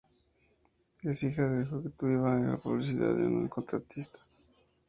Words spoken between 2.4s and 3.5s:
publicidad y un